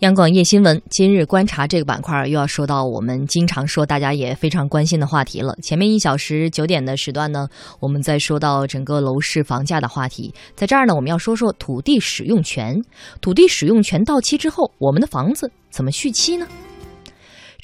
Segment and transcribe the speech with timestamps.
[0.00, 5.56] 央广夜新闻今日观察这个板块又要说到我们经常说、大家也非常关心的话题了。
[5.62, 7.48] 前面一小时九点的时段呢，
[7.80, 12.78] 我们在说到整个楼市房价的话题，在这儿呢，我们要说说土地使用权。
[13.22, 16.46] 土地使用权到期之后，我们的房子怎么续期呢？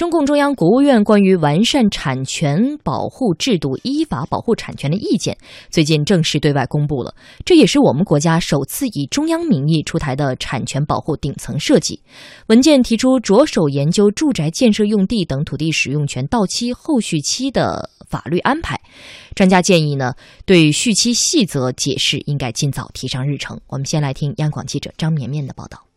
[0.00, 5.36] 中共中央、国务院关于完善产权保护制度、依法保护产权的意见，
[5.68, 7.14] 最近正式对外公布了。
[7.44, 12.00] 这也是我们国家首次以中央名义出台的产权保护顶层设计。
[12.46, 18.80] 文件提出，着手研究住宅建设用地等土地使用权到期后续期的法律安排。
[19.34, 20.14] 专家建议呢，
[20.46, 23.60] 对续期细则解释应该尽早提上日程。
[23.66, 25.89] 我们先来听央广记者张绵绵的报道。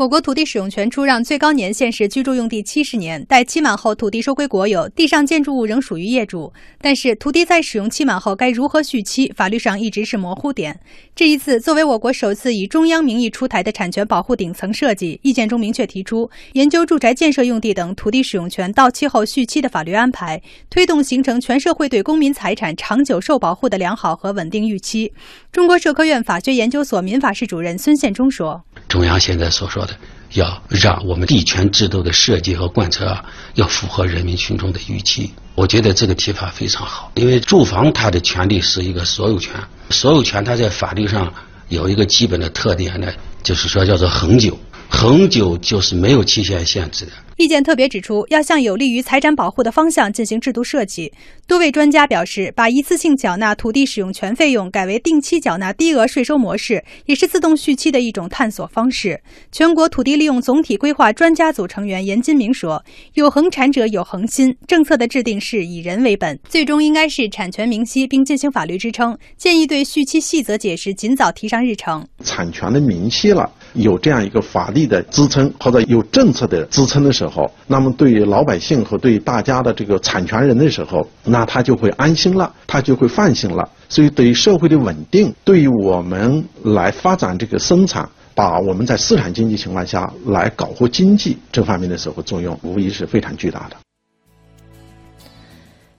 [0.00, 6.50] 我国土地使用权出让最高年限是居住用地七十年，待期满后土地收归国有，地上建筑物仍属于业主。
[6.80, 10.80] 但是，土地在使用期满后该如何续期，法律上一直是模糊点。
[11.14, 25.12] 这一次，作为我国首次以中央名义出台的产权保护顶层设计，意见中明确提出，研究住宅建设用地等土地使用权到期后续期的法律安排，推动形成全社会对公民财产长久受保护的良好和稳定预期。
[25.52, 28.64] 中国社科院法学研究所民法室主任孙宪忠说。
[28.88, 29.84] 中央现在所说
[30.32, 33.24] 要让我们地权制度的设计和贯彻啊，
[33.54, 35.32] 要符合人民群众的预期。
[35.54, 39.54] 我觉得这个提法非常好，因为住房它的权利是一个所有权，
[39.90, 41.32] 所有权它在法律上
[41.68, 44.58] 有一个基本的特点呢，就是说叫做恒久，
[44.90, 47.12] 恒久就是没有期限限制的。
[47.36, 51.10] 意见特别指出，要向有利于财产保护的方向进行制度设计。
[51.46, 59.18] 多位专家表示，把一次性缴纳土地使用权费用改为定期缴纳低额税收模式，也是自动续期的一种探索方式。
[59.50, 69.16] 全国土地利用总体规划专家组成员严金明说：“有恒产者有恒心，政策的制定是以人为本，最终应该是产权明晰并进行法律支撑。
[69.38, 72.06] 建议对续期细则解释尽早提上日程。
[72.22, 83.68] 产权的明晰了，有这样一个法律的支撑或者有政策的支撑的时候。”，那么对于老百姓和对大家的这个产权人的时候，那他就会安心了，他就会放心了。
[83.88, 93.76] 所以，对于社会的稳定，对于我们来发展这个生产，把我们在市场经济情况下来搞活经济这方面的时候，作用无疑是非常巨大的。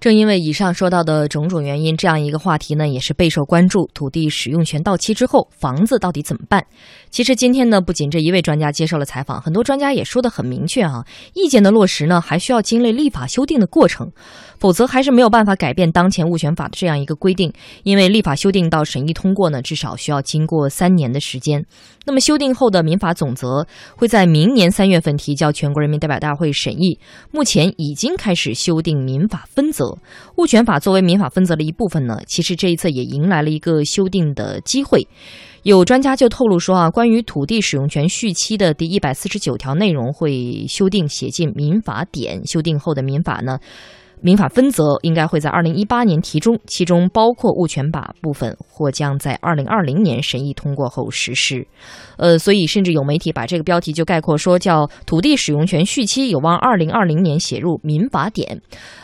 [0.00, 3.88] 正因为以上说到的种种原因，这样一个话题呢，也是备受关注。
[3.92, 6.64] 土地使用权到期之后，房子到底怎么办？
[7.10, 11.04] 其实今天呢，不仅这一位专家接受了采访，很多专家也说得很明确啊，
[11.34, 14.12] 意见的落实呢，还需要经历立法修订的过程。
[14.60, 17.52] 否则还是没有办法改变当前物权法的这样一个规定，
[17.84, 21.64] 因为立法修订到审议通过呢，至少需要经过三年的时间。
[22.04, 23.64] 那么修订后的民法总则
[23.94, 26.98] 会在明年三月份提交全国人民代表大会审议。
[27.30, 29.87] 目前已经开始修订民法分则，
[30.36, 35.06] 物权法作为民法分则的一部分呢，其实这一次也迎来了一个修订的机会。
[35.64, 43.58] 有专家就透露说啊，关于土地使用权续期的第一百四十九条内容会修订写进民法典，修订后的民法呢。
[44.20, 51.66] 民法分则应该会在二零一八年提中，其中包括物权法部分，或将在二零二零年审议通过后实施。
[52.16, 58.60] 呃，所以甚至有媒体把这个标题就概括说叫“土地使用权续期有望二零二零年写入民法典”。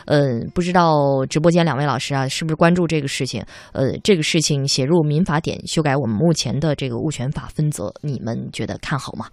[0.06, 3.44] 嗯，不知道直播间两位老师啊，是不是关注这个事情？
[3.72, 9.26] 呃，这个事情写入民法典，修改我们目前的这个物权法分则，你们觉得看好吗？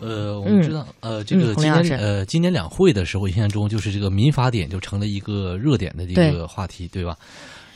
[0.00, 7.16] 呃，我们知道，呃，这个今年呃，今年两会的时候，印象中就是这个民法典就成了一个热点的一个话题，对吧？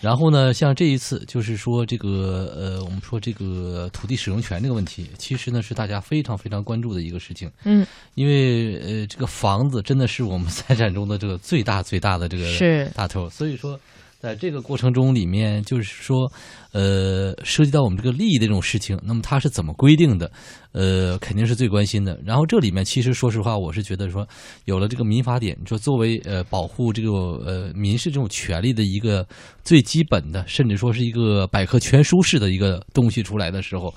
[0.00, 7.50] 然后呢，像这一次，就是说这个呃，我们说这个土地使用权这个问题，其实呢是大家非常非常关注的一个事情。
[7.64, 12.46] 嗯，因为呃，这个房子真的是我们财产中的这个最大最大的这个
[12.94, 13.78] 大头，所以说。
[14.22, 16.30] 在这个过程中，里面就是说，
[16.70, 20.30] 呃，涉及到我们这个利益的这种事情，那么它是怎么规定的？
[20.70, 22.16] 呃，肯定是最关心的。
[22.24, 24.24] 然后这里面其实说实话，我是觉得说，
[24.66, 29.26] 有了这个民法典，说作为呃保护这个呃民事这种权利的一个
[29.64, 33.92] 最基本的，甚至说是一个百科全书式的一个东西出来的时候。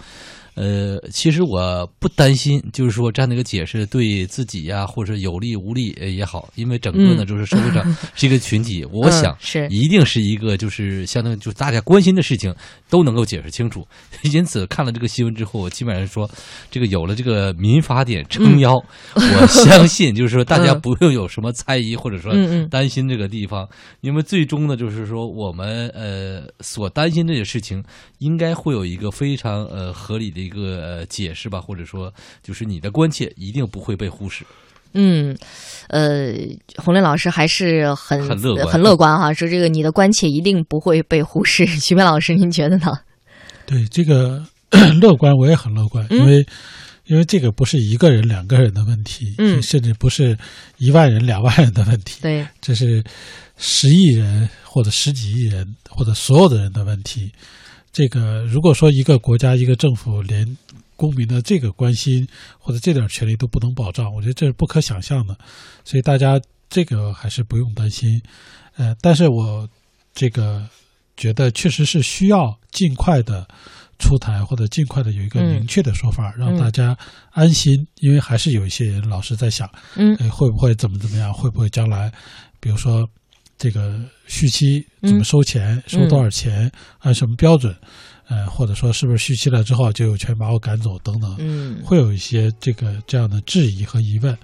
[0.55, 7.84] 呃，其实我不担心，就是说这样的一个解释对自己呀，或者有利无利也好，因为整个呢就是社会上
[8.16, 12.55] 是一个群体，我想是一定是一个就是相当于就是大家关心的事情
[12.90, 13.85] 都能够解释清楚。
[14.31, 16.29] 因此看了这个新闻之后，我基本上说，
[16.72, 18.75] 这个有了这个民法典撑腰，
[19.13, 22.31] 我 相信就是说大家不用有什么猜疑或者说
[22.69, 23.67] 担心这个地方，
[23.99, 27.84] 因为最终呢就是说我们呃所担心这些事情
[28.19, 30.45] 应该会有一个非常呃合理的。
[30.46, 32.14] 一个解释吧，或者说，
[32.44, 34.46] 就是你的关切一定不会被忽视。
[34.94, 35.36] 嗯，
[35.90, 36.34] 呃，
[36.78, 41.66] 洪林老师还是很很乐观，很乐观哈，说这个你的关切一定不会被忽视。
[41.82, 42.97] 徐明老师，您觉得呢？
[43.66, 44.42] 对这个
[45.02, 46.46] 乐观，我也很乐观，因为
[47.08, 50.38] 因为这个不是一个人、两个人的问题，嗯，甚至不是
[50.78, 53.03] 一万人、两万人的问题，对，这是
[53.58, 57.30] 十亿人或者十几亿人或者所有的人的问题。
[57.96, 60.46] 这个如果说一个国家、一个政府连
[60.97, 62.28] 公民的这个关心
[62.59, 65.34] 或者这点权利都不能保障，我觉得这是不可想象的。
[65.86, 66.38] 所以大家
[66.70, 68.22] 这个还是不用担心。
[68.76, 69.66] 呃，但是我
[70.14, 70.68] 这个
[71.16, 73.47] 觉得确实是需要尽快的
[73.97, 76.97] 出台，或者尽快的有一个明确的说法，让大家
[77.32, 77.88] 安心。
[78.02, 81.34] 因为还是有一些人老是在想，嗯，会不会怎么怎么样？
[81.34, 82.12] 会不会将来，
[82.59, 83.09] 比如说
[83.57, 87.75] 这个续期怎么收钱，收多少钱，按什么标准？
[88.28, 91.35] 呃，或者说是不是续期了之后就有权把我赶走等等？
[91.40, 94.37] 嗯，会有一些这个这样的质疑和疑问。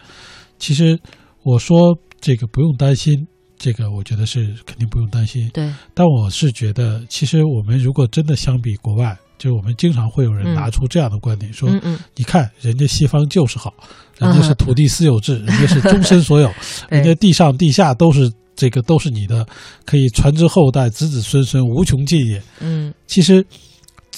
[0.59, 0.99] 其实
[1.43, 3.27] 我说这个不用担心。
[3.63, 5.71] 这个我觉得是肯定不用担心，对。
[5.93, 11.69] 但我是觉得，其实我们如果真的相比国外，就我们经常会有人拿出这样的观点说
[12.17, 13.71] ：“你看，人家西方就是好，
[14.17, 16.51] 人家是土地私有制，人家是终身所有，
[16.89, 19.45] 人家地上地下都是这个都是你的，
[19.85, 23.45] 可以传之后代，子子孙孙无穷尽也。”嗯，其实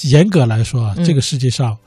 [0.02, 1.78] 严格来说啊，这个世界上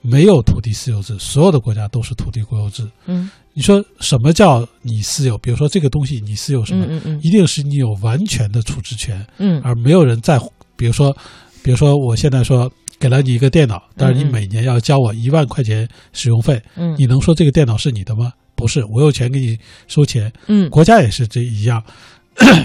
[0.00, 2.86] 没有土地私有制，所有的国家都是土地国有制。
[3.06, 3.30] 嗯。
[3.54, 5.36] 你说什么叫你私有？
[5.36, 6.86] 比如说这个东西你私有什么？
[6.88, 10.50] 嗯嗯一定是你有完全的处置权，嗯，而没有人在乎。
[10.74, 11.14] 比如说，
[11.62, 18.32] 比如说我现在说给了你一个电脑，但是你每年要交我一万块钱使用费，嗯，你能说这个电脑是你的吗？
[18.62, 21.82] 不是，我有权给你收钱，嗯，国家也是这一样。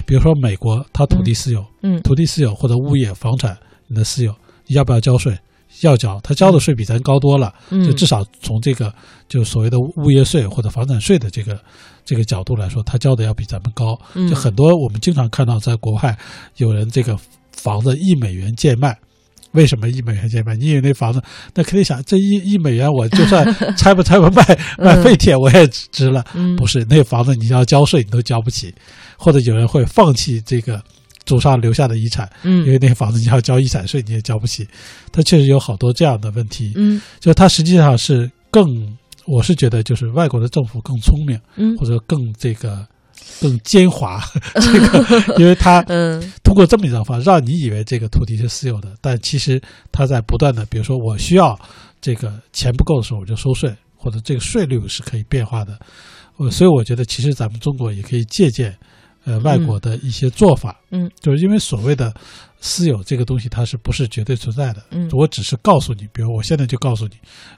[0.06, 3.58] 比如说美国，它土地私有，嗯，土地私有或者物业房产
[3.88, 4.34] 你的私有，
[4.68, 5.38] 你要不要交税？
[5.82, 8.92] 要交，他交的税比咱高多了，就至少从这个
[9.28, 11.60] 就所谓的物业税或者房产税的这个
[12.06, 14.00] 这个角度来说，他交的要比咱们高。
[14.30, 16.18] 就很多我们经常看到在国外
[16.56, 17.20] 有人这个
[17.52, 18.98] 房子一美元贱卖，
[19.58, 20.56] 为什么一美元贱卖？
[20.56, 21.22] 你以为那房子？
[21.54, 23.44] 那肯定想这一一美元我就算
[23.76, 26.24] 拆不拆不卖卖废铁我也值了？
[26.58, 28.74] 不是，那房子你要交税你都交不起，
[29.18, 30.82] 或者有人会放弃这个。
[31.26, 34.66] 祖上留下的遗产，嗯，因为那个房子你要交遗产税，你也交不起，
[35.12, 38.66] 它确实有好多这样的问题，嗯，就它实际上是更，
[39.26, 42.88] 我是觉得就是外国的政府更聪明，嗯，或者更这个
[43.42, 44.22] 更奸猾，
[44.56, 51.58] 这个，因为它 嗯通过这么一种方式，让你以为这个土地是私有的，但其实它在不断的，比如说我需要
[52.02, 55.78] 这个钱不够的时候，我就收税，或者这个税率是可以变化的，
[56.38, 58.78] 呃，所以我觉得其实咱们中国也可以借鉴。
[59.26, 62.14] 呃，外国的一些做法，嗯，就是因为所谓的
[62.62, 64.82] 私有这个东西，它是不是绝对存在的？
[64.92, 67.16] 嗯，我只是告诉你，比如我现在就告诉你，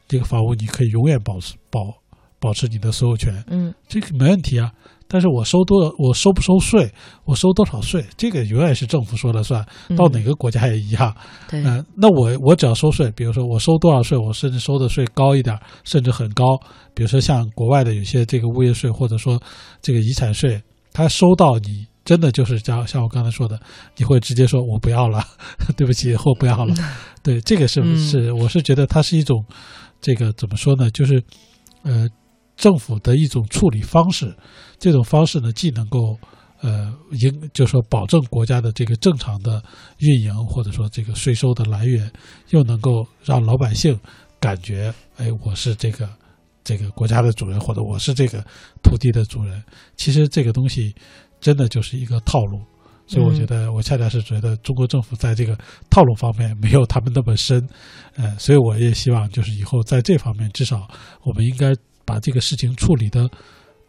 [0.07, 1.93] 这个房屋你可以永远保持保
[2.39, 4.71] 保持你的所有权，嗯，这个没问题啊。
[5.09, 6.89] 但是我收多，我收不收税，
[7.25, 9.65] 我收多少税，这个永远是政府说了算，
[9.97, 11.13] 到哪个国家也一样。
[11.49, 16.57] 对，嗯，那我我只要收税，比如说我收多少税，我甚至收的税高一点，甚至很高。
[16.93, 19.41] 比如说像国外的有些这个物业税，或者说
[19.81, 20.61] 这个遗产税。
[20.91, 23.57] 他收到你真的就是像像我刚才说的，
[23.95, 25.23] 你会直接说我不要了，
[25.77, 26.73] 对不起，或不要了。
[27.21, 29.45] 对，这个是是，我是觉得它是一种
[30.01, 30.89] 这个怎么说呢？
[30.89, 31.23] 就是
[31.83, 32.07] 呃，
[32.59, 34.35] 政府的一种处理方式。
[34.77, 36.15] 这种方式呢，既能够
[36.61, 39.63] 呃，应就是说保证国家的这个正常的
[39.97, 42.11] 运营，或者说这个税收的来源，
[42.49, 43.99] 又能够让老百姓
[44.39, 46.07] 感觉，哎，我是这个。
[46.61, 48.45] 这个国家的主人，或者我是这个
[48.83, 49.63] 土地的主人，
[49.95, 50.93] 其实这个东西
[51.39, 52.61] 真的就是一个套路，
[53.07, 55.57] 所以我觉得我恰恰是觉得中国政府在这个
[55.89, 57.67] 套路方面没有他们那么深，
[58.17, 60.87] 呃，所以我也希望就是以后在这方面，至少
[61.23, 61.73] 我们应该
[62.09, 63.29] 把这个事情处理的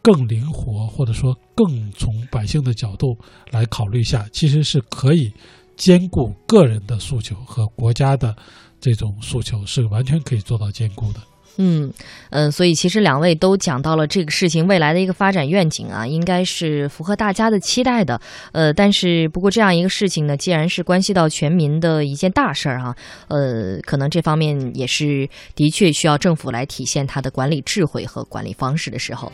[0.02, 3.16] 更灵活，或者说更从百姓的角度
[3.50, 5.32] 来考虑一下，其实是可以
[5.74, 8.36] 兼顾个人的诉求和国家的
[8.78, 11.20] 这种诉求，是完全可以做到兼顾的。
[11.56, 11.92] 嗯
[12.30, 18.20] 嗯，所以其实两位都讲到了这个事情未来的一个发展愿景啊，应该是符合大家的期待的。
[18.52, 22.96] 呃，但是不过这样一个事情呢，既然是关系到全民的一件大事儿哈，
[23.28, 29.30] 呃，可能这方面也是的确需要政府来体现它的管理智慧和管理方式的时候。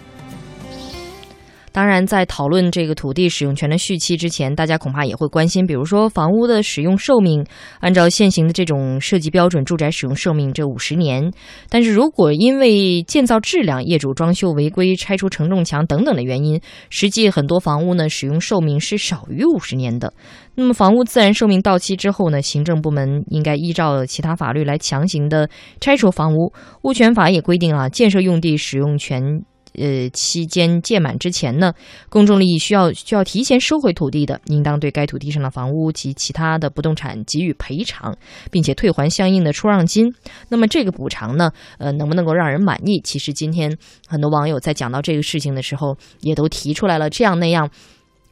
[1.76, 7.45] 当然，在讨论这个土地使用权的续期之前，大家恐怕也会关心，比如说房屋的使用寿命，
[7.80, 11.30] 按照现行的这种设计标准，住宅使用寿命这五十年。
[11.68, 20.11] 但是如果因为建造质量、业主装修违规、拆除承重墙等等的原因，实际很多房屋呢使用寿命是少于五十年的。
[20.54, 25.47] 那么房屋自然寿命到期之后呢，行政部门应该依照其他法律来强行的
[25.78, 26.50] 拆除房屋。
[26.85, 29.42] 物权法也规定啊，建设用地使用权。
[29.78, 31.73] 呃期间届满之前呢，
[32.09, 38.16] 公众利益需要需要提前收回土地的，应当对该土地上的房屋及其他的不动产给予赔偿，
[38.50, 40.12] 并且退还相应的出让金。
[40.49, 43.00] 那么这个补偿呢，呃，能不能够让人满意？
[43.04, 47.71] 其实今天很多网友在讲到这个事情的时候，也都提出来了这样那样。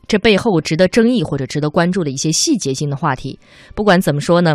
[0.07, 3.39] 这背后值得争议或者值得关注的一些细节性的话题，
[3.75, 4.55] 不管怎么说呢，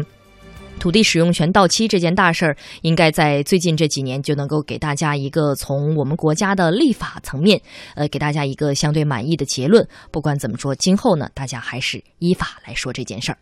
[0.79, 7.61] 土地使用权到期这件大事儿，应该在最近这几年就能够给大家一个从我们国家的立法层面，
[7.95, 9.85] 呃，给大家一个相对满意的结论。
[10.09, 13.37] 不管怎么说，今后呢，大家还是依法来说这件事儿。